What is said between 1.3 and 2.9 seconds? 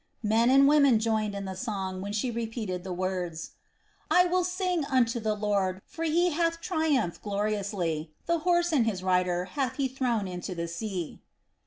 in the song, when she repeated